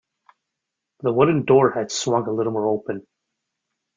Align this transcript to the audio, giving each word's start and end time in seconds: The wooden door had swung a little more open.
The 1.01 1.13
wooden 1.13 1.45
door 1.45 1.73
had 1.73 1.91
swung 1.91 2.25
a 2.25 2.31
little 2.31 2.51
more 2.51 2.65
open. 2.65 3.05